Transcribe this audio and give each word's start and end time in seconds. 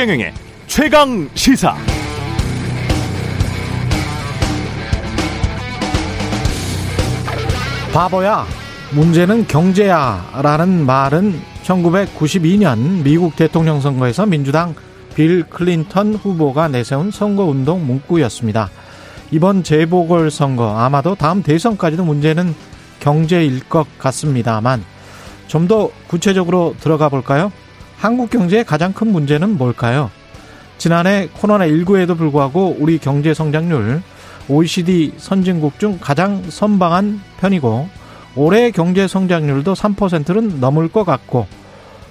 최경영의 0.00 0.32
최강 0.66 1.28
시사. 1.34 1.76
바보야, 7.92 8.46
문제는 8.92 9.46
경제야 9.46 10.26
라는 10.42 10.86
말은 10.86 11.38
1992년 11.64 13.02
미국 13.02 13.36
대통령 13.36 13.82
선거에서 13.82 14.24
민주당 14.24 14.74
빌 15.14 15.42
클린턴 15.42 16.14
후보가 16.14 16.68
내세운 16.68 17.10
선거운동 17.10 17.86
문구였습니다. 17.86 18.70
이번 19.32 19.62
재보궐선거 19.62 20.78
아마도 20.78 21.14
다음 21.14 21.42
대선까지도 21.42 22.06
문제는 22.06 22.54
경제일 23.00 23.68
것 23.68 23.86
같습니다만 23.98 24.82
좀 25.46 25.68
더 25.68 25.90
구체적으로 26.08 26.74
들어가 26.80 27.10
볼까요? 27.10 27.52
한국 28.00 28.30
경제의 28.30 28.64
가장 28.64 28.94
큰 28.94 29.12
문제는 29.12 29.58
뭘까요? 29.58 30.10
지난해 30.78 31.28
코로나19에도 31.38 32.16
불구하고 32.16 32.74
우리 32.80 32.96
경제 32.96 33.34
성장률 33.34 34.00
OECD 34.48 35.12
선진국 35.18 35.78
중 35.78 35.98
가장 36.00 36.42
선방한 36.48 37.20
편이고 37.40 37.90
올해 38.36 38.70
경제 38.70 39.06
성장률도 39.06 39.74
3%는 39.74 40.60
넘을 40.60 40.88
것 40.88 41.04
같고 41.04 41.46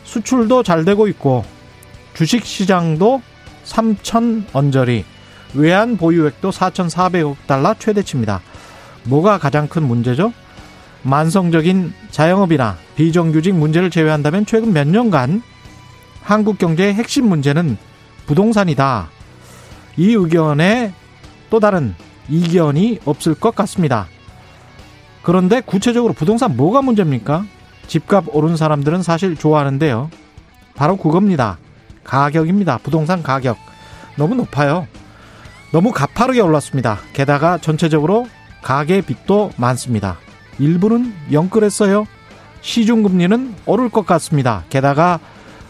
수출도 0.04 0.62
잘 0.62 0.86
되고 0.86 1.08
있고 1.08 1.44
주식 2.14 2.46
시장도 2.46 3.24
3천 3.66 4.44
언저리 4.54 5.06
외환 5.56 5.98
보유액도 5.98 6.52
4,400억 6.52 7.36
달러 7.48 7.74
최대치입니다. 7.74 8.42
뭐가 9.06 9.40
가장 9.40 9.68
큰 9.68 9.88
문제죠? 9.88 10.34
만성적인 11.02 11.94
자영업이나 12.12 12.78
비정규직 12.96 13.56
문제를 13.56 13.90
제외한다면 13.90 14.46
최근 14.46 14.72
몇 14.72 14.88
년간 14.88 15.42
한국 16.30 16.60
경제의 16.60 16.94
핵심 16.94 17.28
문제는 17.28 17.76
부동산이다. 18.28 19.10
이 19.98 20.14
의견에 20.14 20.94
또 21.50 21.60
다른 21.60 21.96
이견이 22.30 23.00
없을 23.04 23.34
것 23.34 23.56
같습니다. 23.56 24.06
그런데 25.24 25.60
구체적으로 25.60 26.14
부동산 26.14 26.56
뭐가 26.56 26.84
문제입니까? 26.84 27.46
집값 27.88 28.26
오른 28.28 28.58
사람들은 28.58 29.02
사실 29.02 29.36
좋아하는데요. 29.36 30.12
바로 30.76 30.98
그겁니다. 30.98 31.58
가격입니다. 32.04 32.78
부동산 32.84 33.24
가격. 33.24 33.58
너무 34.16 34.36
높아요. 34.36 34.86
너무 35.72 35.92
가파르게 35.92 36.42
올랐습니다. 36.42 37.00
게다가 37.12 37.58
전체적으로 37.58 38.28
가계 38.62 39.02
빚도 39.02 39.54
많습니다. 39.58 40.20
일부는 40.60 41.12
영끌했어요. 41.32 42.06
시중금리는 42.62 43.56
오를 43.66 43.90
것 43.90 44.06
같습니다. 44.06 44.64
게다가 44.70 45.20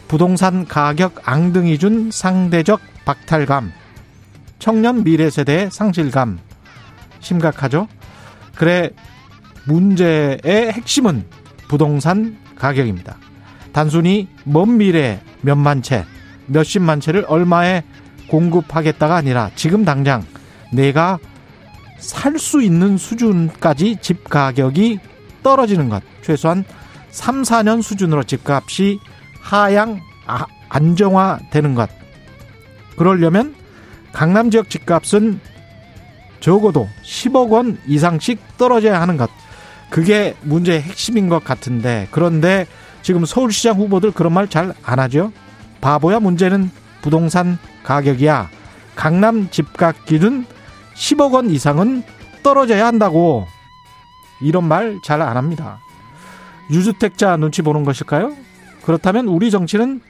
부동산 0.09 0.65
가격 0.65 1.21
앙등이 1.23 1.77
준 1.77 2.09
상대적 2.11 2.81
박탈감, 3.05 3.71
청년 4.57 5.03
미래 5.03 5.29
세대의 5.29 5.69
상실감 5.71 6.39
심각하죠. 7.19 7.87
그래 8.55 8.89
문제의 9.65 10.41
핵심은 10.73 11.25
부동산 11.67 12.37
가격입니다. 12.55 13.17
단순히 13.71 14.27
먼 14.45 14.77
미래 14.77 15.21
몇만 15.41 15.83
채, 15.83 16.05
몇십만 16.47 17.01
채를 17.01 17.25
얼마에 17.27 17.83
공급하겠다가 18.29 19.15
아니라 19.15 19.51
지금 19.55 19.85
당장 19.85 20.25
내가 20.73 21.19
살 21.99 22.39
수 22.39 22.63
있는 22.63 22.97
수준까지 22.97 23.97
집 24.01 24.27
가격이 24.27 24.99
떨어지는 25.43 25.87
것. 25.89 26.01
최소한 26.23 26.65
3, 27.11 27.43
4년 27.43 27.83
수준으로 27.83 28.23
집값이 28.23 28.99
하향 29.41 30.01
아, 30.27 30.45
안정화되는 30.69 31.75
것. 31.75 31.89
그러려면 32.97 33.55
강남 34.11 34.51
지역 34.51 34.69
집값은 34.69 35.39
적어도 36.39 36.87
10억 37.03 37.49
원 37.51 37.77
이상씩 37.87 38.57
떨어져야 38.57 39.01
하는 39.01 39.17
것. 39.17 39.29
그게 39.89 40.35
문제의 40.41 40.81
핵심인 40.81 41.29
것 41.29 41.43
같은데 41.43 42.07
그런데 42.11 42.67
지금 43.01 43.25
서울시장 43.25 43.77
후보들 43.77 44.11
그런 44.11 44.33
말 44.33 44.47
잘 44.47 44.73
안 44.83 44.99
하죠. 44.99 45.31
바보야 45.81 46.19
문제는 46.19 46.69
부동산 47.01 47.57
가격이야. 47.83 48.49
강남 48.95 49.49
집값 49.49 50.05
기준 50.05 50.45
10억 50.95 51.33
원 51.33 51.49
이상은 51.49 52.03
떨어져야 52.43 52.85
한다고 52.85 53.47
이런 54.41 54.65
말 54.67 54.99
잘 55.03 55.21
안 55.21 55.37
합니다. 55.37 55.79
유주택자 56.69 57.37
눈치 57.37 57.61
보는 57.61 57.83
것일까요? 57.85 58.33
그렇다면 58.83 59.27
우리 59.27 59.51
정치는 59.51 60.01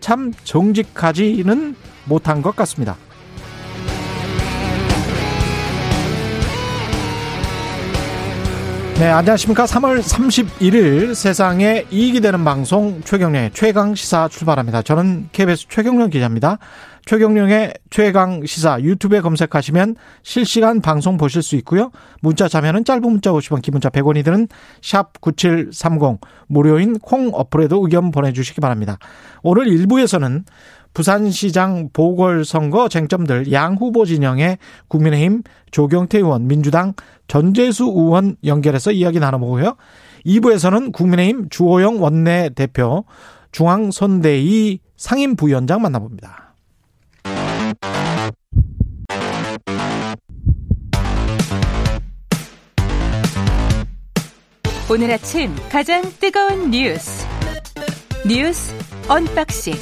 참 0.00 0.32
정직하지는 0.44 1.74
못한 2.04 2.42
것 2.42 2.54
같습니다. 2.56 2.96
네, 8.98 9.06
안녕하십니까. 9.10 9.64
3월 9.64 10.00
31일 10.00 11.14
세상에 11.14 11.84
이익이 11.88 12.20
되는 12.20 12.42
방송 12.42 13.00
최경련의 13.02 13.52
최강 13.54 13.94
시사 13.94 14.26
출발합니다. 14.26 14.82
저는 14.82 15.28
KBS 15.30 15.68
최경련 15.68 16.10
기자입니다. 16.10 16.58
최경련의 17.04 17.74
최강 17.90 18.44
시사 18.44 18.80
유튜브에 18.80 19.20
검색하시면 19.20 19.94
실시간 20.24 20.80
방송 20.80 21.16
보실 21.16 21.42
수 21.42 21.54
있고요. 21.56 21.92
문자 22.20 22.48
자면은 22.48 22.84
짧은 22.84 23.02
문자 23.02 23.30
50원, 23.30 23.62
긴 23.62 23.70
문자 23.70 23.88
100원이 23.88 24.24
드는 24.24 24.48
샵 24.82 25.20
9730 25.20 26.20
무료인 26.48 26.98
콩 26.98 27.30
어플에도 27.32 27.80
의견 27.84 28.10
보내 28.10 28.32
주시기 28.32 28.60
바랍니다. 28.60 28.98
오늘 29.44 29.66
1부에서는 29.66 30.42
부산시장 30.94 31.90
보궐선거 31.92 32.88
쟁점들 32.88 33.52
양 33.52 33.74
후보 33.74 34.04
진영의 34.04 34.58
국민의힘 34.88 35.42
조경태 35.70 36.18
의원, 36.18 36.48
민주당 36.48 36.94
전재수 37.28 37.84
의원 37.84 38.36
연결해서 38.44 38.92
이야기 38.92 39.20
나눠보고요. 39.20 39.76
2부에서는 40.26 40.92
국민의힘 40.92 41.48
주호영 41.50 42.02
원내대표, 42.02 43.04
중앙선대위 43.52 44.80
상임부위원장 44.96 45.80
만나봅니다. 45.82 46.54
오늘 54.90 55.10
아침 55.12 55.54
가장 55.70 56.02
뜨거운 56.18 56.70
뉴스 56.70 57.26
뉴스 58.26 58.74
unboxing 59.06 59.74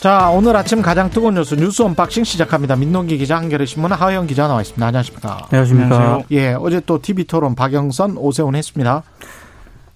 자, 0.00 0.30
오늘 0.30 0.56
아침 0.56 0.80
가장 0.80 1.10
뜨거운 1.10 1.34
뉴스 1.34 1.54
뉴스 1.56 1.82
unboxing 1.82 2.24
시작합니다. 2.24 2.74
민동기 2.74 3.18
기자, 3.18 3.36
한겨레 3.36 3.66
신문 3.66 3.92
하어영 3.92 4.26
기자 4.26 4.48
나와 4.48 4.62
있습니다. 4.62 4.86
안녕하십니까? 4.86 5.46
안녕하십니까? 5.50 5.94
안녕하세요. 5.94 6.24
예, 6.30 6.54
어제 6.54 6.80
또 6.86 7.02
TV 7.02 7.24
토론 7.24 7.54
박영선, 7.54 8.16
오세훈 8.16 8.54
했습니다. 8.54 9.02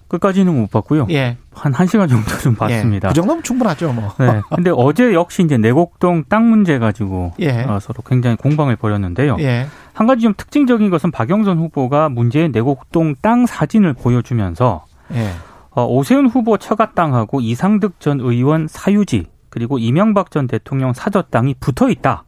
끝까지는 0.08 0.54
못 0.54 0.70
봤고요. 0.70 1.06
예. 1.10 1.38
한 1.54 1.72
1시간 1.72 2.10
정도 2.10 2.36
좀 2.38 2.54
봤습니다. 2.54 3.08
예, 3.08 3.10
그 3.10 3.14
정도면 3.14 3.42
충분하죠, 3.42 3.94
뭐. 3.94 4.12
네. 4.18 4.42
근데 4.54 4.70
어제 4.76 5.14
역시 5.14 5.42
이제 5.42 5.56
내곡동 5.56 6.24
땅 6.28 6.50
문제 6.50 6.78
가지고 6.78 7.32
예. 7.40 7.62
어, 7.62 7.78
서로 7.80 8.02
굉장히 8.06 8.36
공방을 8.36 8.76
벌였는데요. 8.76 9.38
예. 9.40 9.68
한 9.94 10.06
가지 10.06 10.20
좀 10.22 10.34
특징적인 10.36 10.90
것은 10.90 11.12
박영선 11.12 11.58
후보가 11.58 12.10
문제의 12.10 12.50
내곡동 12.50 13.14
땅 13.22 13.46
사진을 13.46 13.94
보여주면서 13.94 14.84
예. 15.14 15.30
어, 15.74 15.86
오세훈 15.86 16.26
후보 16.26 16.56
처가 16.56 16.92
땅하고 16.92 17.40
이상득 17.40 18.00
전 18.00 18.20
의원 18.20 18.68
사유지 18.68 19.26
그리고 19.50 19.78
이명박 19.78 20.30
전 20.30 20.46
대통령 20.46 20.92
사저 20.92 21.22
땅이 21.22 21.54
붙어 21.60 21.90
있다. 21.90 22.24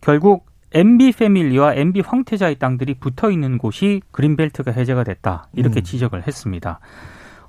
결국 0.00 0.46
MB 0.74 1.12
패밀리와 1.12 1.74
MB 1.74 2.00
황태자의 2.00 2.58
땅들이 2.58 2.94
붙어 2.94 3.30
있는 3.30 3.58
곳이 3.58 4.00
그린벨트가 4.10 4.72
해제가 4.72 5.04
됐다. 5.04 5.48
이렇게 5.54 5.80
음. 5.80 5.82
지적을 5.82 6.26
했습니다. 6.26 6.80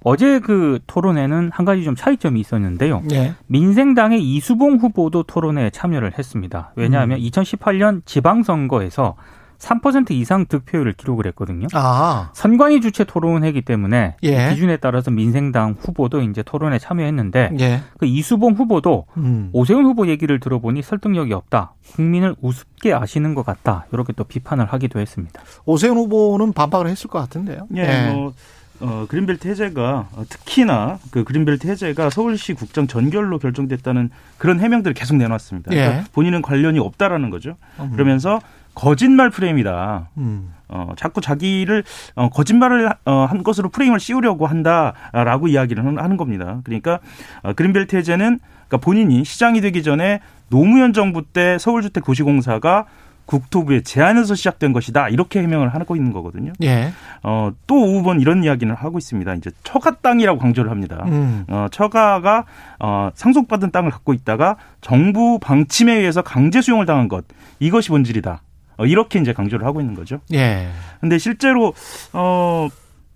어제 0.03 0.39
그 0.39 0.79
토론회는 0.87 1.51
한 1.53 1.65
가지 1.65 1.83
좀 1.85 1.95
차이점이 1.95 2.39
있었는데요. 2.39 3.03
예. 3.13 3.33
민생당의 3.47 4.21
이수봉 4.21 4.75
후보도 4.75 5.23
토론회에 5.23 5.69
참여를 5.69 6.17
했습니다. 6.17 6.73
왜냐하면 6.75 7.19
음. 7.19 7.23
2018년 7.23 8.01
지방선거에서 8.05 9.15
3% 9.63 10.11
이상 10.11 10.45
득표율을 10.45 10.93
기록을 10.93 11.25
했거든요. 11.27 11.67
아, 11.73 12.31
선관위 12.33 12.81
주최 12.81 13.05
토론회이기 13.05 13.61
때문에 13.61 14.17
예. 14.21 14.49
기준에 14.49 14.77
따라서 14.77 15.09
민생당 15.09 15.75
후보도 15.79 16.21
이제 16.21 16.43
토론에 16.43 16.79
참여했는데 16.79 17.51
예. 17.59 17.81
그 17.97 18.05
이수봉 18.05 18.53
후보도 18.53 19.05
음. 19.15 19.49
오세훈 19.53 19.85
후보 19.85 20.07
얘기를 20.07 20.39
들어보니 20.39 20.81
설득력이 20.81 21.33
없다. 21.33 21.73
국민을 21.93 22.35
우습게 22.41 22.93
아시는 22.93 23.35
것 23.35 23.45
같다. 23.45 23.85
이렇게 23.93 24.11
또 24.13 24.25
비판을 24.25 24.65
하기도 24.65 24.99
했습니다. 24.99 25.41
오세훈 25.65 25.97
후보는 25.97 26.51
반박을 26.51 26.87
했을 26.87 27.09
것 27.09 27.19
같은데요. 27.19 27.67
예, 27.75 28.11
뭐 28.11 28.33
어, 28.81 29.05
그린벨트 29.07 29.47
해제가 29.47 30.09
어, 30.11 30.23
특히나 30.27 30.99
그 31.09 31.23
그린벨트 31.23 31.67
해제가 31.67 32.09
서울시 32.09 32.53
국정 32.53 32.85
전결로 32.85 33.39
결정됐다는 33.39 34.09
그런 34.37 34.59
해명들을 34.59 34.93
계속 34.93 35.15
내놨습니다. 35.15 35.71
예. 35.71 35.77
그러니까 35.77 36.09
본인은 36.11 36.41
관련이 36.41 36.79
없다라는 36.79 37.29
거죠. 37.29 37.55
음. 37.79 37.91
그러면서 37.93 38.41
거짓말 38.75 39.29
프레임이다. 39.29 40.09
음. 40.17 40.53
어, 40.67 40.93
자꾸 40.97 41.21
자기를 41.21 41.83
어, 42.15 42.29
거짓말을 42.29 42.89
어, 43.05 43.25
한 43.29 43.43
것으로 43.43 43.69
프레임을 43.69 43.99
씌우려고 43.99 44.47
한다라고 44.47 45.47
이야기를 45.47 45.85
하는 45.85 46.17
겁니다. 46.17 46.61
그러니까 46.63 46.99
어, 47.43 47.53
그린벨트 47.53 47.95
해제는 47.95 48.39
그러니까 48.67 48.77
본인이 48.77 49.23
시장이 49.23 49.61
되기 49.61 49.83
전에 49.83 50.19
노무현 50.49 50.93
정부 50.93 51.23
때 51.23 51.57
서울주택 51.59 52.03
도시공사가 52.03 52.85
국토부의 53.25 53.83
제안에서 53.83 54.35
시작된 54.35 54.73
것이다 54.73 55.09
이렇게 55.09 55.41
해명을 55.41 55.69
하고 55.73 55.95
있는 55.95 56.11
거거든요. 56.11 56.53
예. 56.63 56.91
어, 57.21 57.51
또 57.67 57.75
오후번 57.75 58.19
이런 58.19 58.43
이야기를 58.43 58.75
하고 58.75 58.97
있습니다. 58.97 59.33
이제 59.35 59.51
처가 59.63 59.97
땅이라고 60.01 60.39
강조를 60.39 60.69
합니다. 60.69 61.03
음. 61.07 61.45
어, 61.47 61.67
처가가 61.71 62.45
어, 62.79 63.09
상속받은 63.13 63.71
땅을 63.71 63.91
갖고 63.91 64.13
있다가 64.13 64.57
정부 64.81 65.39
방침에 65.39 65.93
의해서 65.93 66.21
강제 66.21 66.61
수용을 66.61 66.85
당한 66.85 67.07
것 67.07 67.25
이것이 67.59 67.89
본질이다. 67.89 68.41
어, 68.77 68.85
이렇게 68.85 69.19
이제 69.19 69.33
강조를 69.33 69.65
하고 69.65 69.81
있는 69.81 69.93
거죠. 69.95 70.19
예. 70.33 70.67
근데 71.01 71.17
실제로 71.17 71.73
어 72.13 72.67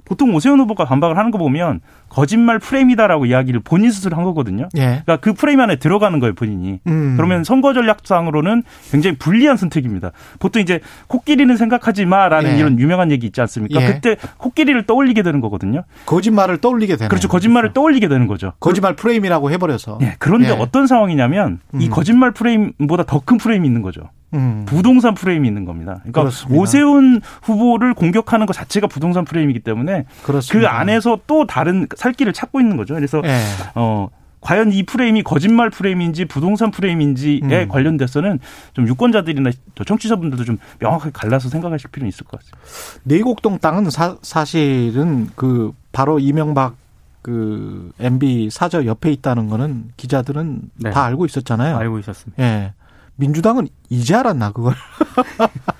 보통 0.05 0.33
오세훈 0.33 0.57
후보가 0.61 0.85
반박을 0.85 1.17
하는 1.17 1.31
거 1.31 1.37
보면 1.37 1.81
거짓말 2.07 2.59
프레임이다라고 2.59 3.25
이야기를 3.25 3.59
본인 3.59 3.91
스스로 3.91 4.15
한 4.15 4.23
거거든요. 4.23 4.69
예. 4.77 5.01
그러니까 5.03 5.17
그 5.17 5.33
프레임 5.33 5.59
안에 5.59 5.75
들어가는 5.75 6.17
거예요, 6.21 6.33
본인이. 6.33 6.79
음. 6.87 7.15
그러면 7.17 7.43
선거 7.43 7.73
전략상으로는 7.73 8.63
굉장히 8.89 9.17
불리한 9.17 9.57
선택입니다. 9.57 10.11
보통 10.39 10.61
이제 10.61 10.79
코끼리는 11.07 11.53
생각하지 11.57 12.05
마라는 12.05 12.51
예. 12.53 12.57
이런 12.57 12.79
유명한 12.79 13.11
얘기 13.11 13.27
있지 13.27 13.41
않습니까? 13.41 13.81
예. 13.81 13.87
그때 13.87 14.15
코끼리를 14.37 14.81
떠올리게 14.85 15.23
되는 15.23 15.41
거거든요. 15.41 15.83
거짓말을 16.05 16.59
떠올리게 16.59 16.95
되네. 16.95 17.09
그렇죠. 17.09 17.27
거짓말을 17.27 17.73
떠올리게 17.73 18.07
되는 18.07 18.27
거죠. 18.27 18.53
거짓말 18.61 18.95
프레임이라고 18.95 19.51
해버려서. 19.51 19.97
예, 20.03 20.15
그런데 20.19 20.47
예. 20.47 20.51
어떤 20.53 20.87
상황이냐면 20.87 21.59
이 21.77 21.87
음. 21.87 21.89
거짓말 21.89 22.31
프레임보다 22.31 23.03
더 23.03 23.19
큰 23.25 23.37
프레임이 23.37 23.67
있는 23.67 23.81
거죠. 23.81 24.03
음. 24.33 24.65
부동산 24.67 25.13
프레임이 25.13 25.47
있는 25.47 25.65
겁니다. 25.65 25.97
그러니까 25.99 26.21
그렇습니다. 26.21 26.61
오세훈 26.61 27.21
후보를 27.43 27.93
공격하는 27.93 28.45
것 28.45 28.53
자체가 28.53 28.87
부동산 28.87 29.25
프레임이기 29.25 29.59
때문에 29.59 30.05
그렇습니다. 30.23 30.69
그 30.69 30.75
안에서 30.75 31.19
또 31.27 31.47
다른 31.47 31.87
살 31.95 32.13
길을 32.13 32.33
찾고 32.33 32.59
있는 32.59 32.77
거죠. 32.77 32.93
그래서 32.95 33.21
예. 33.23 33.39
어 33.75 34.09
과연 34.41 34.71
이 34.71 34.83
프레임이 34.83 35.23
거짓말 35.23 35.69
프레임인지 35.69 36.25
부동산 36.25 36.71
프레임인지에 36.71 37.63
음. 37.63 37.67
관련돼서는 37.69 38.39
좀 38.73 38.87
유권자들이나 38.87 39.51
저 39.75 39.83
청취자분들도 39.83 40.43
좀 40.43 40.57
명확하게 40.79 41.11
갈라서 41.13 41.49
생각하실 41.49 41.89
필요는 41.91 42.09
있을 42.09 42.25
것 42.25 42.39
같습니다. 42.39 42.59
내곡동 43.03 43.59
땅은 43.59 43.89
사, 43.89 44.17
사실은 44.21 45.29
그 45.35 45.73
바로 45.91 46.19
이명박 46.19 46.75
그 47.21 47.91
MB 47.99 48.49
사저 48.51 48.85
옆에 48.85 49.11
있다는 49.11 49.49
거는 49.49 49.89
기자들은 49.97 50.61
네. 50.75 50.91
다 50.91 51.03
알고 51.03 51.25
있었잖아요. 51.25 51.75
알고 51.75 51.99
있었습니다. 51.99 52.41
예. 52.41 52.73
민주당은 53.17 53.67
이제 53.89 54.15
알았나 54.15 54.51
그걸? 54.51 54.73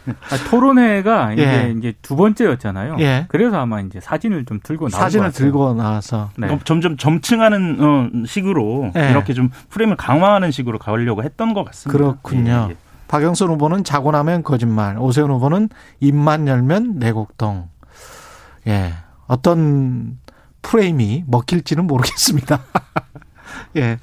아, 0.08 0.50
토론회가 0.50 1.34
이제 1.34 1.44
예. 1.44 1.76
이제 1.78 1.94
두 2.02 2.16
번째였잖아요. 2.16 2.98
예. 3.00 3.26
그래서 3.30 3.58
아마 3.58 3.80
이제 3.82 4.00
사진을 4.00 4.46
좀 4.46 4.60
들고 4.62 4.90
나온 4.90 5.02
사진을 5.02 5.28
것 5.28 5.34
같아요. 5.34 5.46
들고 5.46 5.74
나와서 5.76 6.30
네. 6.38 6.60
점점 6.66 6.98
점층하는 6.98 7.78
어, 7.80 8.26
식으로 8.26 8.92
네. 8.94 9.12
이렇게 9.12 9.34
좀 9.34 9.50
프레임을 9.70 9.96
강화하는 9.98 10.52
식으로 10.52 10.80
가려고 10.80 11.24
했던 11.24 11.54
것 11.54 11.64
같습니다. 11.66 11.98
그렇군요. 11.98 12.68
예, 12.70 12.72
예. 12.72 12.78
박영선 13.08 13.50
후보는 13.50 13.84
자고 13.84 14.12
나면 14.12 14.44
거짓말, 14.44 14.98
오세훈 14.98 15.32
후보는 15.32 15.70
입만 16.00 16.48
열면 16.48 17.00
내곡동. 17.00 17.70
예. 18.68 18.94
어떤 19.28 20.18
프레임이 20.62 21.24
먹힐지는 21.28 21.86
모르겠습니다. 21.86 22.62
예. 23.78 24.00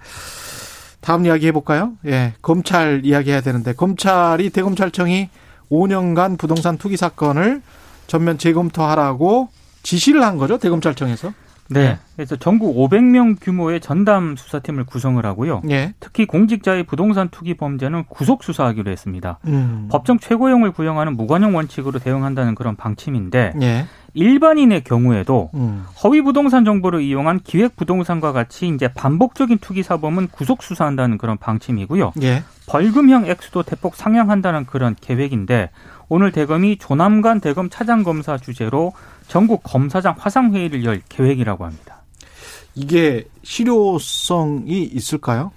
다음 1.05 1.27
이야기 1.27 1.47
해볼까요? 1.49 1.93
예. 2.07 2.33
검찰 2.41 3.03
이야기 3.05 3.31
해야 3.31 3.43
되는데, 3.43 3.75
검찰이 3.75 4.49
대검찰청이 4.49 5.29
5년간 5.71 6.39
부동산 6.39 6.79
투기 6.79 6.97
사건을 6.97 7.61
전면 8.07 8.39
재검토하라고 8.39 9.51
지시를 9.83 10.23
한 10.23 10.39
거죠, 10.39 10.57
대검찰청에서? 10.57 11.35
네. 11.69 11.99
그래서 12.17 12.37
전국 12.37 12.75
500명 12.77 13.37
규모의 13.41 13.81
전담 13.81 14.35
수사팀을 14.37 14.85
구성을 14.85 15.25
하고요. 15.25 15.61
예. 15.71 15.93
특히 16.01 16.25
공직자의 16.25 16.85
부동산 16.85 17.29
투기 17.29 17.55
범죄는 17.55 18.05
구속 18.09 18.43
수사하기로 18.43 18.91
했습니다. 18.91 19.39
음. 19.47 19.89
법정 19.91 20.19
최고형을 20.19 20.73
구형하는 20.73 21.17
무관용 21.17 21.55
원칙으로 21.55 21.99
대응한다는 21.99 22.55
그런 22.55 22.77
방침인데 22.77 23.55
예. 23.61 23.87
일반인의 24.15 24.85
경우에도 24.85 25.51
음. 25.55 25.85
허위 26.03 26.23
부동산 26.23 26.65
정보를 26.65 27.03
이용한 27.03 27.41
기획 27.41 27.77
부동산과 27.77 28.33
같이 28.33 28.69
이제 28.69 28.89
반복적인 28.89 29.59
투기 29.59 29.83
사범은 29.83 30.29
구속 30.29 30.63
수사한다는 30.63 31.19
그런 31.19 31.37
방침이고요. 31.37 32.13
예. 32.23 32.45
벌금형 32.67 33.27
액수도 33.27 33.65
대폭 33.65 33.97
상향한다는 33.97 34.67
그런 34.67 34.95
계획인데 35.01 35.71
오늘 36.09 36.33
대검이 36.33 36.79
조남관 36.79 37.41
대검 37.41 37.69
차장 37.69 38.05
검사 38.05 38.39
주재로 38.39 38.93
전국 39.27 39.63
검사장 39.65 40.15
화상 40.17 40.55
회의를 40.55 40.85
열 40.85 41.03
계획이라고 41.09 41.65
합니다. 41.65 42.03
이게 42.75 43.25
실효성이 43.43 44.83
있을까요? 44.83 45.53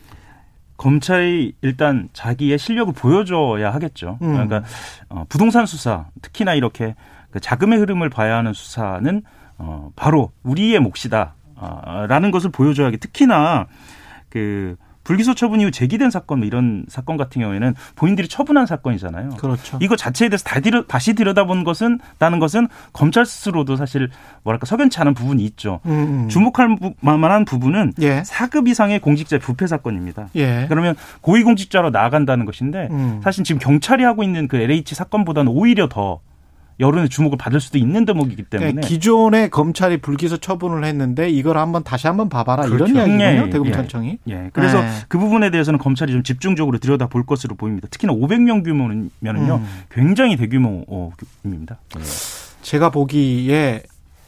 검찰이 0.78 1.54
일단 1.62 2.08
자기의 2.14 2.60
실력을 2.60 2.94
보여줘야 2.94 3.74
하겠죠. 3.74 4.20
음. 4.22 4.34
그러니까 4.34 4.64
어, 5.10 5.26
부동산 5.28 5.66
수사, 5.66 6.06
특히나 6.22 6.54
이렇게 6.54 6.96
그 7.38 7.42
자금의 7.42 7.78
흐름을 7.80 8.10
봐야 8.10 8.38
하는 8.38 8.52
수사는 8.54 9.22
어, 9.60 9.92
바로 9.96 10.32
우리의 10.44 10.80
몫이다 10.80 11.36
라는 12.10 12.32
것을 12.32 12.50
보여줘야 12.52 12.88
하게. 12.88 12.98
특히나 12.98 13.68
그 14.30 14.76
불기소 15.04 15.36
처분 15.36 15.62
이후 15.62 15.72
제기된 15.72 16.10
사건 16.10 16.40
뭐 16.40 16.48
이런 16.48 16.84
사건 16.90 17.16
같은 17.16 17.42
경우에는 17.42 17.76
본인들이 17.96 18.28
처분한 18.28 18.66
사건이잖아요. 18.66 19.30
그렇죠. 19.38 19.78
이거 19.82 19.96
자체에 19.96 20.28
대해서 20.30 20.44
다 20.44 20.60
다시 20.88 21.14
들여다본 21.14 21.64
것은 21.64 22.00
나는 22.20 22.40
것은 22.40 22.68
검찰 22.92 23.26
스스로도 23.26 23.78
사실 23.78 24.10
뭐랄까 24.44 24.66
석연치 24.66 25.00
않은 25.00 25.14
부분이 25.14 25.44
있죠. 25.46 25.80
음, 25.86 25.92
음. 26.26 26.30
주목할 26.30 26.76
부- 26.76 26.94
만한 27.00 27.46
부분은 27.46 27.94
예. 28.02 28.22
4급 28.24 28.68
이상의 28.68 29.00
공직자 29.00 29.38
부패 29.40 29.66
사건입니다. 29.66 30.28
예. 30.36 30.66
그러면 30.68 30.96
고위공직자로 31.22 31.92
나아간다는 31.92 32.46
것인데 32.46 32.90
음. 32.92 33.22
사실 33.24 33.44
지금 33.46 33.60
경찰이 33.60 34.04
하고 34.04 34.24
있는 34.24 34.48
그 34.50 34.58
LH 34.58 34.94
사건보다는 34.96 35.50
오히려 35.52 35.88
더 35.88 36.20
여론의 36.80 37.10
주목을 37.10 37.38
받을 37.40 37.60
수도 37.60 37.78
있는 37.80 38.06
대목이기 38.06 38.44
때문에 38.44 38.74
네, 38.74 38.82
기존에 38.82 39.50
검찰이 39.50 39.98
불기소 39.98 40.38
처분을 40.38 40.84
했는데 40.86 41.28
이걸 41.30 41.58
한번 41.58 41.84
다시 41.84 42.06
한번 42.08 42.30
봐봐라 42.30 42.64
그렇죠. 42.68 42.86
이런 42.94 43.20
이야기군요 43.20 43.48
예, 43.48 43.50
대검찰청이. 43.50 44.20
예, 44.28 44.50
그래서 44.54 44.82
네. 44.82 44.90
그 45.08 45.18
부분에 45.18 45.50
대해서는 45.50 45.80
검찰이 45.80 46.12
좀 46.12 46.22
집중적으로 46.24 46.78
들여다 46.78 47.08
볼 47.08 47.26
것으로 47.26 47.56
보입니다. 47.56 47.88
특히나 47.90 48.14
500명 48.14 48.64
규모면은요 48.64 49.56
음. 49.56 49.68
굉장히 49.90 50.36
대규모입니다. 50.38 51.80
예. 51.98 52.04
제가 52.62 52.92
보기에 52.92 53.82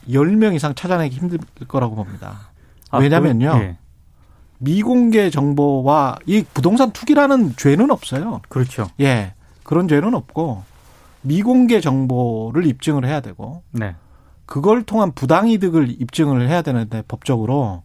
10명 0.09 0.55
이상 0.55 0.73
찾아내기 0.73 1.17
힘들 1.17 1.37
거라고 1.67 1.95
봅니다. 1.95 2.49
왜냐면요. 2.91 3.51
그- 3.51 3.57
예. 3.59 3.77
미공개 4.61 5.29
정보와 5.29 6.17
이 6.25 6.43
부동산 6.53 6.91
투기라는 6.91 7.53
죄는 7.55 7.91
없어요. 7.91 8.41
그렇죠. 8.49 8.89
예. 8.99 9.33
그런 9.63 9.87
죄는 9.87 10.13
없고 10.15 10.63
미공개 11.21 11.81
정보를 11.81 12.65
입증을 12.65 13.05
해야 13.05 13.19
되고 13.19 13.63
네. 13.71 13.95
그걸 14.45 14.83
통한 14.83 15.11
부당이득을 15.11 16.01
입증을 16.01 16.47
해야 16.47 16.61
되는데 16.61 17.03
법적으로 17.07 17.83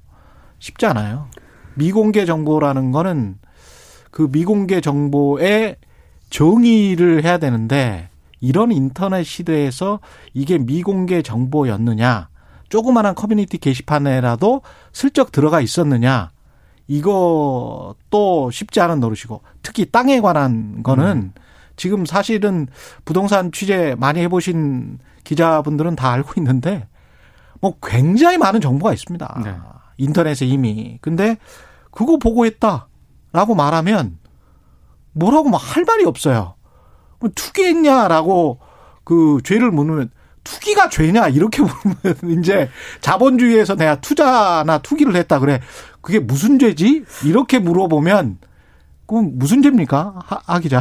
쉽지 0.59 0.87
않아요. 0.87 1.29
미공개 1.75 2.25
정보라는 2.25 2.93
거는 2.93 3.39
그 4.11 4.29
미공개 4.31 4.81
정보의 4.81 5.77
정의를 6.31 7.25
해야 7.25 7.39
되는데 7.39 8.09
이런 8.41 8.73
인터넷 8.73 9.25
시대에서 9.25 10.01
이게 10.33 10.59
미공개 10.59 11.23
정보였느냐 11.23 12.29
조그마한 12.69 13.15
커뮤니티 13.15 13.59
게시판에라도 13.59 14.63
슬쩍 14.93 15.33
들어가 15.33 15.61
있었느냐 15.61 16.31
이거 16.87 17.95
또 18.11 18.51
쉽지 18.51 18.81
않은 18.81 19.01
노릇이고 19.01 19.43
특히 19.63 19.91
땅에 19.91 20.21
관한 20.21 20.83
거는 20.83 21.33
지금 21.77 22.07
사실은 22.07 22.69
부동산 23.05 23.51
취재 23.53 23.95
많이 23.99 24.21
해보신 24.21 24.99
기자분들은 25.25 25.97
다 25.97 26.13
알고 26.13 26.33
있는데 26.39 26.87
뭐 27.61 27.75
굉장히 27.83 28.39
많은 28.39 28.61
정보가 28.61 28.93
있습니다. 28.93 29.41
네. 29.45 29.55
인터넷에 29.97 30.45
이미. 30.47 30.99
근데 31.01 31.39
그거 31.91 32.19
보고 32.19 32.45
했다라고 32.47 33.55
말하면 33.57 34.19
뭐라고 35.13 35.49
막 35.49 35.59
할 35.59 35.85
말이 35.85 36.05
없어요. 36.05 36.55
그럼 37.19 37.33
투기했냐라고 37.35 38.59
그 39.05 39.39
죄를 39.45 39.71
묻으면 39.71 40.11
투기가 40.43 40.91
죄냐 40.91 41.29
이렇게 41.29 41.63
물으면 42.03 42.39
이제 42.41 42.69
자본주의에서 43.01 43.77
내가 43.77 44.01
투자나 44.01 44.79
투기를 44.79 45.17
했다 45.17 45.39
그래 45.39 45.61
그게 46.03 46.19
무슨 46.19 46.59
죄지 46.59 47.05
이렇게 47.25 47.59
물어보면 47.59 48.39
그럼 49.07 49.33
무슨 49.35 49.63
죄입니까 49.63 50.15
하, 50.25 50.41
하 50.47 50.59
기자 50.61 50.81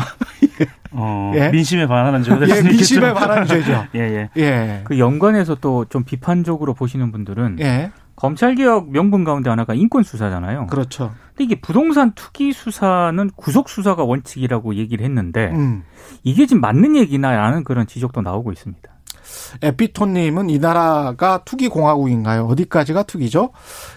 어, 0.92 1.32
예. 1.36 1.50
민심에 1.50 1.88
반하는 1.88 2.24
될예 2.24 2.62
민심에. 2.62 3.14
반하는 3.14 3.46
죄죠 3.48 3.86
예, 3.96 4.00
예. 4.00 4.30
예 4.42 4.82
그 4.86 4.98
연관에서 5.00 5.56
또 5.56 5.86
좀 5.90 6.04
비판적으로 6.04 6.74
보시는 6.74 7.12
분들은 7.12 7.58
예. 7.60 7.92
검찰 8.16 8.56
개혁 8.56 8.92
명분 8.92 9.24
가운데 9.24 9.50
하나가 9.50 9.74
인권 9.74 10.04
수사잖아요. 10.04 10.68
그렇죠. 10.68 11.12
근데 11.30 11.46
이게 11.46 11.60
부동산 11.60 12.12
투기 12.14 12.54
수사는 12.54 13.30
구속 13.36 13.70
수사가 13.70 14.04
원칙이라고 14.04 14.76
얘기를 14.76 15.04
했는데 15.04 15.50
음. 15.52 15.84
이게 16.24 16.46
지금 16.46 16.62
맞는 16.62 16.96
얘기나라는 16.96 17.64
그런 17.64 17.88
지적도 17.88 18.22
나오고 18.22 18.52
있습니다. 18.52 18.90
에피톤님은 19.64 20.50
이 20.52 20.60
나라가 20.60 21.42
투기 21.44 21.68
공화국인가요? 21.70 22.46
어디까지가 22.46 23.04
투기죠? 23.04 23.50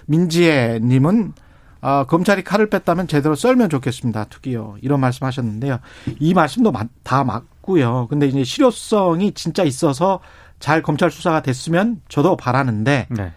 민지혜님은 0.07 1.33
아, 1.81 2.05
검찰이 2.05 2.43
칼을 2.43 2.69
뺐다면 2.69 3.09
제대로 3.09 3.35
썰면 3.35 3.69
좋겠습니다. 3.71 4.25
투기요. 4.25 4.77
이런 4.81 5.01
말씀 5.01 5.27
하셨는데요. 5.27 5.79
이 6.19 6.35
말씀도 6.35 6.73
다 7.03 7.25
맞고요. 7.25 8.07
근데 8.09 8.27
이제 8.27 8.45
실효성이 8.45 9.33
진짜 9.33 9.63
있어서 9.63 10.21
잘 10.59 10.83
검찰 10.83 11.11
수사가 11.11 11.43
됐으면 11.43 12.01
저도 12.09 12.37
바라는데 12.37 13.07
네. 13.11 13.33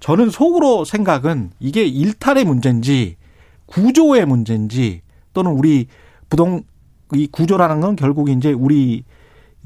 저는 0.00 0.30
속으로 0.30 0.84
생각은 0.84 1.52
이게 1.60 1.84
일탈의 1.84 2.44
문제인지 2.44 3.16
구조의 3.66 4.26
문제인지 4.26 5.02
또는 5.32 5.52
우리 5.52 5.88
부동 6.28 6.62
이 7.12 7.26
구조라는 7.26 7.80
건 7.80 7.96
결국 7.96 8.30
이제 8.30 8.52
우리 8.52 9.04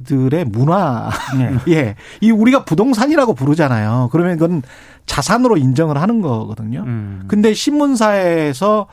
들의 0.05 0.45
문화 0.45 1.11
네. 1.37 1.57
예. 1.75 1.95
이 2.21 2.31
우리가 2.31 2.65
부동산이라고 2.65 3.35
부르잖아요. 3.35 4.09
그러면 4.13 4.39
그건 4.39 4.63
자산으로 5.07 5.57
인정을 5.57 6.01
하는 6.01 6.21
거거든요. 6.21 6.85
음. 6.87 7.25
근데 7.29 7.55
신문사에서 7.55 8.87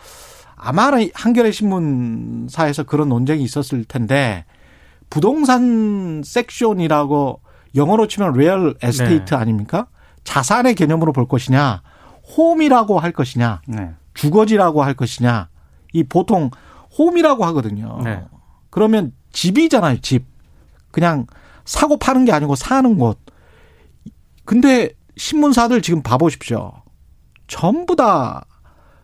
아마 0.56 0.92
한겨레 1.14 1.52
신문사에서 1.52 2.84
그런 2.84 3.10
논쟁이 3.10 3.44
있었을 3.44 3.84
텐데 3.84 4.46
부동산 5.10 6.22
섹션이라고 6.26 7.42
영어로 7.76 8.08
치면 8.08 8.34
real 8.34 8.76
estate 8.82 9.34
네. 9.34 9.36
아닙니까? 9.36 9.88
자산의 10.24 10.76
개념으로 10.76 11.14
볼 11.14 11.28
것이냐, 11.28 11.82
home이라고 12.36 13.00
할 13.00 13.12
것이냐, 13.12 13.62
네. 13.68 13.92
주거지라고 14.14 14.84
할 14.84 14.96
것이냐. 14.96 15.50
이 15.94 16.04
보통 16.04 16.50
home이라고 16.98 17.46
하거든요. 17.46 18.00
네. 18.04 18.24
그러면 18.70 19.14
집이잖아요, 19.32 20.00
집. 20.02 20.26
그냥 20.96 21.28
사고 21.66 21.98
파는 21.98 22.24
게 22.24 22.32
아니고 22.32 22.56
사는 22.56 22.98
곳. 22.98 23.20
근데 24.46 24.92
신문사들 25.18 25.82
지금 25.82 26.02
봐보십시오. 26.02 26.72
전부 27.48 27.98
다 27.98 28.46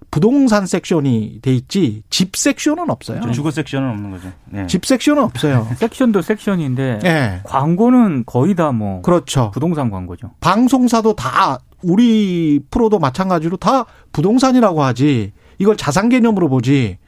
부동산 0.09 0.65
섹션이 0.65 1.39
돼 1.41 1.53
있지 1.53 2.03
집 2.09 2.37
섹션은 2.37 2.89
없어요. 2.89 3.19
저 3.21 3.31
주거 3.31 3.51
섹션은 3.51 3.89
없는 3.89 4.11
거죠. 4.11 4.31
네. 4.45 4.67
집 4.67 4.85
섹션은 4.85 5.21
없어요. 5.21 5.67
섹션도 5.75 6.21
섹션인데 6.21 6.99
예. 7.03 7.41
광고는 7.43 8.23
거의 8.25 8.55
다 8.55 8.71
뭐 8.71 9.01
그렇죠. 9.01 9.51
부동산 9.53 9.91
광고죠. 9.91 10.31
방송사도 10.39 11.15
다 11.17 11.59
우리 11.83 12.61
프로도 12.71 12.99
마찬가지로 12.99 13.57
다 13.57 13.85
부동산이라고 14.13 14.81
하지 14.81 15.33
이걸 15.59 15.75
자산 15.75 16.07
개념으로 16.07 16.47
보지 16.47 16.99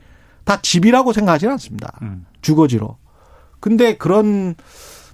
다 0.43 0.59
집이라고 0.61 1.13
생각하지는 1.13 1.53
않습니다. 1.53 1.93
음. 2.01 2.25
주거지로. 2.41 2.97
근데 3.63 3.95
그런 3.95 4.55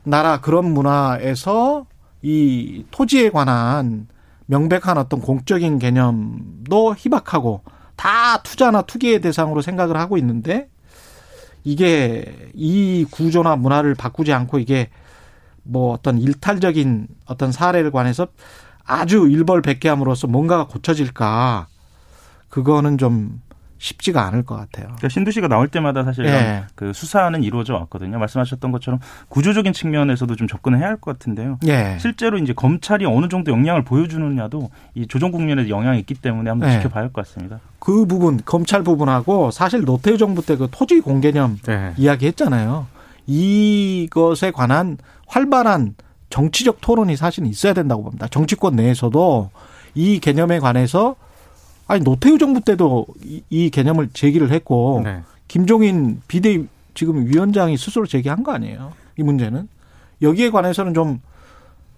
나라 0.03 0.41
그런 0.41 0.73
문화에서 0.73 1.85
이 2.23 2.83
토지에 2.89 3.29
관한 3.29 4.07
명백한 4.47 4.97
어떤 4.97 5.21
공적인 5.21 5.77
개념도 5.77 6.95
희박하고 6.97 7.61
다 7.95 8.41
투자나 8.41 8.81
투기의 8.81 9.21
대상으로 9.21 9.61
생각을 9.61 9.97
하고 9.97 10.17
있는데 10.17 10.67
이게 11.63 12.49
이 12.55 13.05
구조나 13.11 13.55
문화를 13.55 13.93
바꾸지 13.93 14.33
않고 14.33 14.57
이게 14.57 14.89
뭐 15.61 15.93
어떤 15.93 16.17
일탈적인 16.17 17.05
어떤 17.27 17.51
사례를 17.51 17.91
관해서 17.91 18.29
아주 18.83 19.27
일벌백계함으로써 19.29 20.25
뭔가가 20.25 20.65
고쳐질까? 20.65 21.67
그거는 22.49 22.97
좀 22.97 23.43
쉽지가 23.79 24.25
않을 24.27 24.43
것 24.43 24.55
같아요. 24.55 24.87
그러니까 24.87 25.09
신두 25.09 25.31
씨가 25.31 25.47
나올 25.47 25.67
때마다 25.69 26.03
사실 26.03 26.25
예. 26.25 26.65
그 26.75 26.93
수사는 26.93 27.41
이루어져 27.43 27.73
왔거든요. 27.75 28.19
말씀하셨던 28.19 28.71
것처럼 28.73 28.99
구조적인 29.29 29.73
측면에서도 29.73 30.35
좀 30.35 30.47
접근을 30.47 30.79
해야 30.79 30.87
할 30.89 30.97
것 30.97 31.17
같은데요. 31.17 31.57
예. 31.65 31.97
실제로 31.99 32.37
이제 32.37 32.51
검찰이 32.53 33.05
어느 33.05 33.29
정도 33.29 33.51
영향을 33.51 33.83
보여주느냐도 33.85 34.69
이 34.95 35.07
조정 35.07 35.31
국면에 35.31 35.69
영향이 35.69 35.97
있기 35.99 36.13
때문에 36.15 36.49
한번 36.49 36.67
네. 36.69 36.77
지켜봐야 36.77 37.03
할 37.05 37.11
것 37.13 37.25
같습니다. 37.25 37.59
그 37.79 38.05
부분 38.05 38.41
검찰 38.43 38.83
부분하고 38.83 39.51
사실 39.51 39.81
노태우 39.85 40.17
정부 40.17 40.45
때 40.45 40.57
그 40.57 40.67
토지 40.69 40.99
공개념 40.99 41.57
네. 41.63 41.93
이야기했잖아요. 41.95 42.85
이것에 43.27 44.51
관한 44.51 44.97
활발한 45.27 45.95
정치적 46.29 46.81
토론이 46.81 47.15
사실 47.15 47.45
있어야 47.45 47.73
된다고 47.73 48.03
봅니다. 48.03 48.27
정치권 48.27 48.75
내에서도 48.75 49.49
이 49.95 50.19
개념에 50.19 50.59
관해서 50.59 51.15
아니 51.89 52.03
노태우 52.03 52.37
정부 52.37 52.61
때도 52.61 53.07
이, 53.23 53.43
이 53.49 53.69
개념을 53.71 54.09
제기를 54.13 54.51
했고 54.51 55.01
네. 55.03 55.23
김종인 55.47 56.21
비대 56.27 56.63
지금 56.93 57.25
위원장이 57.25 57.77
스스로 57.77 58.05
제기한 58.05 58.43
거 58.43 58.51
아니에요? 58.51 58.93
이 59.17 59.23
문제는 59.23 59.67
여기에 60.21 60.51
관해서는 60.51 60.93
좀 60.93 61.19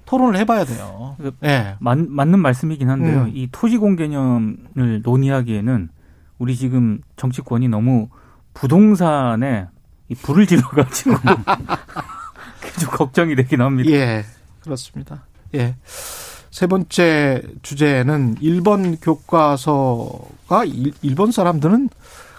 토론을 0.05 0.39
해봐야 0.39 0.63
돼요. 0.63 1.17
그- 1.17 1.36
예. 1.43 1.75
맞, 1.79 1.98
맞는 2.00 2.39
말씀이긴 2.39 2.89
한데요. 2.89 3.24
음. 3.24 3.31
이 3.33 3.50
토지공 3.51 3.98
개념을 3.98 5.01
논의하기에는 5.03 5.89
우리 6.39 6.55
지금 6.55 7.01
정치권이 7.17 7.67
너무 7.67 8.07
부동산에 8.53 9.67
이 10.07 10.15
불을 10.15 10.48
질러가지고 10.48 11.15
계속 12.63 12.91
걱정이 12.91 13.36
되긴 13.36 13.60
합니다. 13.62 13.91
예, 13.91 14.24
그렇습니다. 14.62 15.25
예. 15.53 15.75
세 16.51 16.67
번째 16.67 17.41
주제는 17.62 18.36
일본 18.41 18.98
교과서가 18.98 20.65
일- 20.65 20.93
일본 21.01 21.31
사람들은 21.31 21.89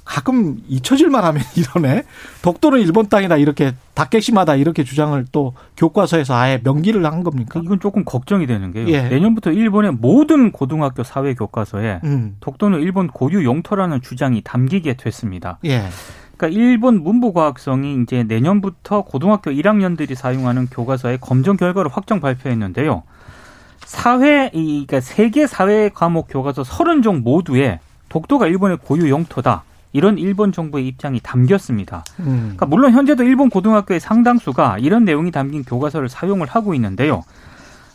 가끔 0.05 0.59
잊혀질만 0.69 1.25
하면 1.25 1.43
이러네. 1.57 2.03
독도는 2.43 2.81
일본 2.81 3.09
땅이다 3.09 3.37
이렇게 3.37 3.73
다케시마다 3.95 4.57
이렇게 4.57 4.85
주장을 4.85 5.25
또 5.33 5.55
교과서에서 5.77 6.35
아예 6.35 6.61
명기를 6.63 7.07
한 7.07 7.23
겁니까? 7.23 7.61
이건 7.65 7.81
조금 7.81 8.05
걱정이 8.05 8.47
되는 8.47 8.73
게요. 8.73 8.89
예. 8.89 9.03
내년부터 9.09 9.51
일본의 9.53 9.93
모든 9.93 10.51
고등학교 10.53 11.05
사회 11.05 11.35
교과서에 11.35 12.01
음, 12.05 12.37
독도는 12.41 12.81
일본 12.81 13.07
고유 13.07 13.45
영토라는 13.47 14.03
주장이 14.03 14.43
담기게 14.43 14.95
됐습니다. 14.95 15.59
예, 15.65 15.85
그러니까 16.37 16.61
일본 16.61 17.03
문부과학성이 17.03 18.03
이제 18.03 18.25
내년부터 18.25 19.03
고등학교 19.03 19.51
1학년들이 19.53 20.17
사용하는 20.17 20.67
교과서의 20.67 21.19
검정 21.21 21.57
결과를 21.57 21.91
확정 21.93 22.21
발표했는데요. 22.21 23.05
사회 23.85 24.51
이 24.53 24.87
그러니까 24.87 25.01
세계 25.01 25.47
사회 25.47 25.89
과목 25.89 26.27
교과서 26.29 26.63
30종 26.63 27.23
모두에 27.23 27.81
독도가 28.09 28.47
일본의 28.47 28.79
고유 28.85 29.11
영토다. 29.11 29.65
이런 29.93 30.19
일본 30.19 30.53
정부의 30.53 30.87
입장이 30.89 31.21
담겼습니다. 31.23 32.05
음, 32.21 32.41
그러니까 32.41 32.67
물론 32.67 32.93
현재도 32.93 33.25
일본 33.25 33.51
고등학교의 33.51 34.01
상당수가 34.01 34.79
이런 34.79 35.05
내용이 35.05 35.31
담긴 35.31 35.65
교과서를 35.65 36.09
사용을 36.09 36.47
하고 36.47 36.75
있는데요. 36.75 37.23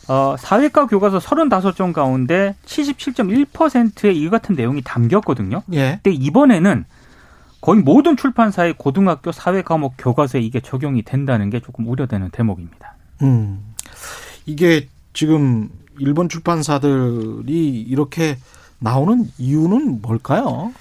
어, 0.06 0.36
사회과 0.38 0.86
교과서 0.86 1.18
35종 1.18 1.92
가운데 1.92 2.54
77.1%의 2.64 4.16
이 4.16 4.30
같은 4.30 4.54
내용이 4.54 4.80
담겼거든요. 4.82 5.62
예, 5.72 5.98
근데 6.02 6.12
이번에는 6.12 6.84
거의 7.60 7.82
모든 7.82 8.16
출판사의 8.16 8.74
고등학교 8.78 9.32
사회 9.32 9.62
과목 9.62 9.94
교과서에 9.98 10.40
이게 10.40 10.60
적용이 10.60 11.02
된다는 11.02 11.50
게 11.50 11.60
조금 11.60 11.86
우려되는 11.88 12.30
대목입니다. 12.30 12.94
음. 13.22 13.74
이게 14.46 14.88
지금 15.18 15.68
일본 15.98 16.28
출판사들이 16.28 17.80
이렇게 17.80 18.36
나오는 18.78 19.24
이유는 19.36 20.00
뭘까요? 20.00 20.72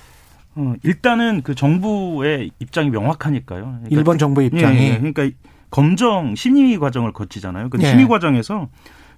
어, 0.53 0.74
일단은 0.84 1.41
그 1.41 1.56
정부의 1.56 2.51
입장이 2.60 2.91
명확하니까요. 2.91 3.63
그러니까 3.63 3.88
일본 3.89 4.20
정부의 4.20 4.50
입장이. 4.50 4.77
예, 4.77 4.84
예. 4.89 4.98
그러니까 5.00 5.24
이 5.24 5.34
검정 5.72 6.36
심의 6.36 6.77
과정을 6.77 7.13
거치잖아요. 7.13 7.72
그 7.72 7.79
예. 7.82 7.88
심의 7.88 8.08
과정에서 8.08 8.70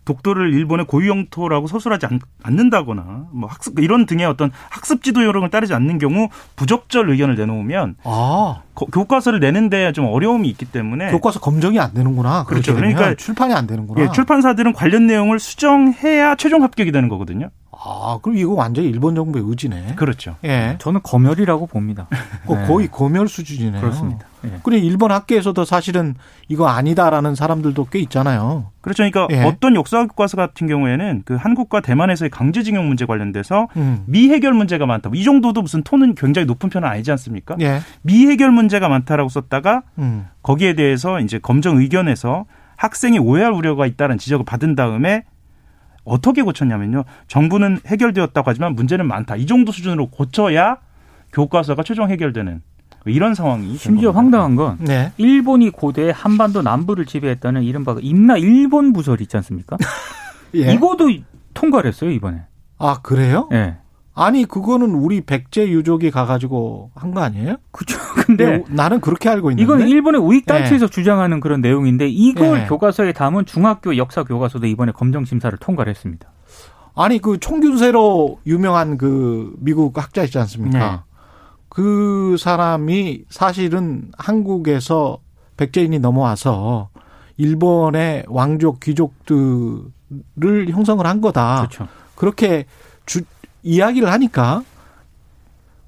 독도를 0.06 0.54
일본의 0.54 0.86
고유 0.88 1.10
영토라고 1.10 1.68
서술하지 1.68 2.06
않, 2.08 2.20
않는다거나 2.42 3.28
뭐 3.32 3.48
학습 3.50 3.80
이런 3.80 4.06
등의 4.06 4.26
어떤 4.26 4.52
학습 4.70 5.04
지도 5.04 5.24
요령을 5.24 5.50
따르지 5.50 5.74
않는 5.74 6.00
경우 6.00 6.30
부적절 6.56 7.10
의견을 7.10 7.36
내놓으면 7.36 7.96
아, 8.04 8.62
거- 8.74 8.86
교과서를 8.88 9.40
내는데 9.40 9.92
좀 9.92 10.06
어려움이 10.06 10.50
있기 10.50 10.66
때문에 10.66 11.12
교과서 11.12 11.40
검정이 11.40 11.80
안 11.80 11.94
되는구나. 11.94 12.46
그렇죠. 12.46 12.74
그러니까 12.76 13.16
출판이 13.16 13.54
안 13.54 13.68
되는구나. 13.68 14.02
예, 14.04 14.12
출판사들은 14.12 14.74
관련 14.74 15.06
내용을 15.08 15.40
수정해야 15.40 16.36
최종 16.36 16.64
합격이 16.64 16.92
되는 16.92 17.08
거거든요. 17.10 17.50
아, 17.82 18.20
그럼 18.22 18.38
이거 18.38 18.54
완전히 18.54 18.90
일본 18.90 19.16
정부의 19.16 19.46
의지네. 19.48 19.96
그렇죠. 19.96 20.36
예. 20.44 20.76
저는 20.80 21.00
검열이라고 21.02 21.68
봅니다. 21.68 22.08
어, 22.46 22.56
네. 22.56 22.68
거의 22.68 22.88
검열 22.90 23.30
수준이네요. 23.30 23.80
그렇습니다. 23.80 24.26
예. 24.44 24.60
그래 24.64 24.78
일본 24.78 25.12
학계에서도 25.12 25.64
사실은 25.64 26.16
이거 26.50 26.68
아니다라는 26.68 27.36
사람들도 27.36 27.88
꽤 27.90 28.00
있잖아요. 28.00 28.72
그렇죠. 28.82 29.04
그러니까 29.10 29.28
예. 29.32 29.44
어떤 29.44 29.76
역사 29.76 30.06
교과서 30.06 30.36
같은 30.36 30.68
경우에는 30.68 31.22
그 31.24 31.36
한국과 31.36 31.80
대만에서의 31.80 32.30
강제징용 32.30 32.88
문제 32.88 33.06
관련돼서 33.06 33.68
음. 33.78 34.04
미해결 34.08 34.54
문제가 34.54 34.86
많다. 34.86 35.10
이 35.14 35.24
정도도 35.24 35.62
무슨 35.62 35.82
톤은 35.84 36.16
굉장히 36.16 36.46
높은 36.48 36.70
편은 36.70 36.88
아니지 36.88 37.12
않습니까? 37.12 37.56
예. 37.62 37.80
미해결 38.02 38.52
문제가 38.52 38.90
많다라고 38.90 39.30
썼다가 39.30 39.84
음. 40.00 40.28
거기에 40.44 40.74
대해서 40.74 41.22
이제 41.22 41.40
검정 41.40 41.78
의견에서 41.78 42.46
학생이 42.76 43.20
오해할 43.20 43.52
우려가 43.52 43.86
있다는 43.86 44.18
지적을 44.18 44.46
받은 44.46 44.76
다음에 44.76 45.24
어떻게 46.10 46.42
고쳤냐면요. 46.42 47.04
정부는 47.28 47.80
해결되었다고 47.86 48.50
하지만 48.50 48.74
문제는 48.74 49.08
많다. 49.08 49.36
이 49.36 49.46
정도 49.46 49.72
수준으로 49.72 50.10
고쳐야 50.10 50.78
교과서가 51.32 51.84
최종 51.84 52.10
해결되는 52.10 52.62
이런 53.06 53.34
상황이 53.34 53.78
심지어 53.78 54.12
황당한 54.12 54.56
건 54.56 54.78
네. 54.80 55.12
일본이 55.18 55.70
고대 55.70 56.12
한반도 56.14 56.62
남부를 56.62 57.06
지배했다는 57.06 57.64
이른바 57.64 57.96
임나 58.02 58.38
일본 58.38 58.92
부설 58.92 59.22
있지 59.22 59.38
않습니까? 59.38 59.78
예. 60.56 60.74
이거도 60.74 61.10
통과를 61.54 61.90
했어요 61.90 62.12
이번에. 62.12 62.42
아, 62.78 63.00
그래요? 63.02 63.48
예. 63.54 63.78
아니, 64.22 64.46
그거는 64.46 64.92
우리 64.96 65.22
백제 65.22 65.70
유족이 65.70 66.12
가가지고 66.12 66.92
한 66.96 67.14
거 67.14 67.22
아니에요? 67.22 67.56
그죠. 67.72 67.98
근데 68.26 68.46
네, 68.58 68.64
나는 68.70 69.00
그렇게 69.02 69.30
알고 69.30 69.52
있는데. 69.52 69.64
이건 69.64 69.88
일본의 69.88 70.22
우익 70.22 70.46
단체에서 70.46 70.88
주장하는 70.88 71.40
그런 71.40 71.62
내용인데 71.62 72.08
이걸 72.10 72.62
예. 72.62 72.66
교과서에 72.68 73.14
담은 73.14 73.46
중학교 73.46 73.96
역사 73.98 74.24
교과서도 74.24 74.68
이번에 74.68 74.92
검정 74.92 75.26
심사를 75.26 75.58
통과를 75.58 75.90
했습니다. 75.92 76.30
아니, 76.96 77.20
그 77.20 77.40
총균세로 77.40 78.40
유명한 78.46 78.98
그 78.98 79.54
미국 79.60 79.98
학자 79.98 80.24
있지 80.24 80.38
않습니까? 80.38 80.80
네. 80.80 81.00
그 81.70 82.36
사람이 82.38 83.24
사실은 83.30 84.12
한국에서 84.18 85.20
백제인이 85.56 86.00
넘어와서 86.00 86.90
일본의 87.38 88.26
왕족 88.28 88.80
귀족들을 88.82 89.84
형성을 90.72 91.06
한 91.06 91.22
거다. 91.22 91.58
그렇죠. 91.68 91.88
그렇게 92.16 92.66
주, 93.06 93.22
이야기를 93.64 94.12
하니까 94.12 94.64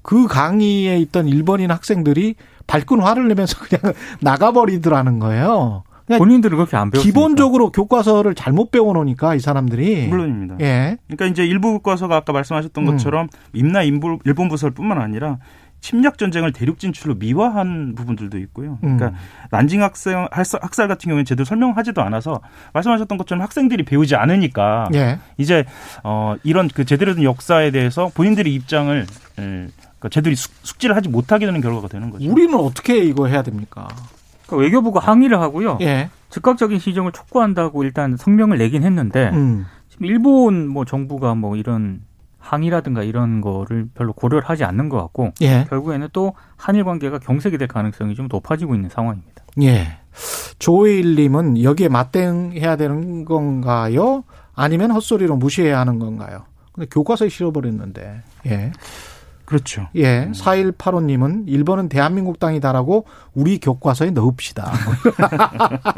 그 0.02 0.26
강의에 0.26 0.98
있던 0.98 1.28
일본인 1.28 1.70
학생들이 1.70 2.34
발끈 2.66 3.00
화를 3.00 3.28
내면서 3.28 3.56
그냥 3.64 3.94
나가버리더라는 4.20 5.18
거예요. 5.18 5.84
본인들은 6.08 6.58
그렇게 6.58 6.76
안 6.76 6.90
배웠으니까. 6.90 7.02
기본적으로 7.08 7.70
교과서를 7.70 8.34
잘못 8.34 8.70
배워놓으니까 8.70 9.34
이 9.34 9.40
사람들이 9.40 10.08
물론입니다. 10.08 10.56
예. 10.60 10.98
그러니까 11.06 11.26
이제 11.26 11.46
일부 11.46 11.72
교과서가 11.72 12.16
아까 12.16 12.32
말씀하셨던 12.32 12.84
음. 12.84 12.90
것처럼 12.90 13.28
임나 13.54 13.82
인부- 13.84 14.18
일본 14.24 14.48
부설뿐만 14.48 14.98
아니라 15.00 15.38
침략 15.82 16.16
전쟁을 16.16 16.52
대륙 16.52 16.78
진출로 16.78 17.16
미화한 17.16 17.94
부분들도 17.96 18.38
있고요. 18.38 18.78
그러니까 18.80 19.08
음. 19.08 19.14
난징 19.50 19.82
학생 19.82 20.28
학살 20.30 20.88
같은 20.88 21.08
경우는 21.08 21.24
제대로 21.24 21.44
설명하지도 21.44 22.00
않아서 22.00 22.40
말씀하셨던 22.72 23.18
것처럼 23.18 23.42
학생들이 23.42 23.82
배우지 23.82 24.14
않으니까 24.14 24.88
예. 24.94 25.18
이제 25.38 25.64
어 26.04 26.36
이런 26.44 26.68
그 26.68 26.84
제대로 26.84 27.14
된 27.14 27.24
역사에 27.24 27.72
대해서 27.72 28.10
본인들의 28.14 28.54
입장을 28.54 28.96
에, 29.00 29.06
그러니까 29.36 30.08
제대로 30.08 30.36
숙, 30.36 30.52
숙지를 30.62 30.94
하지 30.94 31.08
못하게 31.08 31.46
되는 31.46 31.60
결과가 31.60 31.88
되는 31.88 32.10
거죠. 32.10 32.30
우리는 32.30 32.54
어떻게 32.54 32.98
이거 32.98 33.26
해야 33.26 33.42
됩니까? 33.42 33.88
그러니까 34.46 34.56
외교부가 34.64 35.00
항의를 35.00 35.40
하고요. 35.40 35.78
예. 35.80 36.10
즉각적인 36.30 36.78
시정을 36.78 37.10
촉구한다고 37.10 37.82
일단 37.82 38.16
성명을 38.16 38.56
내긴 38.56 38.84
했는데 38.84 39.30
음. 39.30 39.66
지금 39.88 40.06
일본 40.06 40.68
뭐 40.68 40.84
정부가 40.84 41.34
뭐 41.34 41.56
이런 41.56 42.02
항의라든가 42.42 43.02
이런 43.02 43.40
거를 43.40 43.88
별로 43.94 44.12
고려를 44.12 44.48
하지 44.48 44.64
않는 44.64 44.88
것 44.88 44.98
같고 44.98 45.32
예. 45.40 45.64
결국에는 45.70 46.08
또 46.12 46.34
한일 46.56 46.84
관계가 46.84 47.20
경색이 47.20 47.56
될 47.56 47.68
가능성이 47.68 48.14
좀 48.14 48.28
높아지고 48.30 48.74
있는 48.74 48.90
상황입니다. 48.90 49.44
예. 49.62 49.98
조일님은 50.58 51.62
여기에 51.62 51.88
맞대응해야 51.88 52.76
되는 52.76 53.24
건가요? 53.24 54.24
아니면 54.54 54.90
헛소리로 54.90 55.36
무시해야 55.36 55.78
하는 55.80 55.98
건가요? 55.98 56.44
근데 56.72 56.86
교과서에 56.90 57.28
실어버렸는데. 57.28 58.22
예. 58.46 58.72
그렇죠. 59.44 59.88
예. 59.96 60.30
4185님은 60.32 61.44
일본은 61.46 61.88
대한민국 61.88 62.38
땅이다라고 62.38 63.06
우리 63.34 63.58
교과서에 63.58 64.10
넣읍시다. 64.10 64.72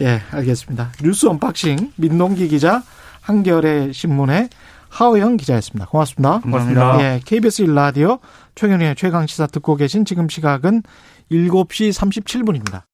예, 0.00 0.20
알겠습니다. 0.32 0.90
뉴스 1.02 1.26
unboxing 1.26 1.92
민동기 1.96 2.48
기자 2.48 2.82
한겨레 3.20 3.92
신문의 3.92 4.48
하어영 4.94 5.38
기자였습니다. 5.38 5.86
고맙습니다. 5.86 6.38
고맙습니다. 6.38 7.00
예, 7.00 7.20
KBS 7.24 7.62
일라디오 7.62 8.20
최경영의 8.54 8.94
최강 8.94 9.26
시사 9.26 9.48
듣고 9.48 9.74
계신 9.74 10.04
지금 10.04 10.28
시각은 10.28 10.82
7시 11.32 11.92
37분입니다. 11.92 12.82